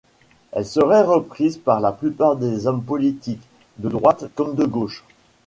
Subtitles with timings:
[0.51, 3.43] Elle serait reprise par la plupart des hommes politiques,
[3.77, 5.03] de droite comme de gauche.